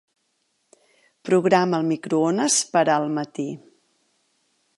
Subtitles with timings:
[1.29, 3.49] Programa el microones per al matí.